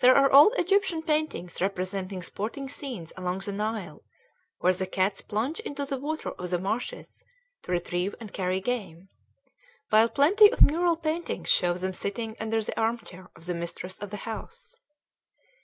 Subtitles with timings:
[0.00, 4.02] There are old Egyptian paintings representing sporting scenes along the Nile,
[4.58, 7.22] where the cats plunge into the water of the marshes
[7.62, 9.08] to retrieve and carry game;
[9.90, 14.00] while plenty of mural paintings show them sitting under the arm chair of the mistress
[14.00, 14.74] of the house.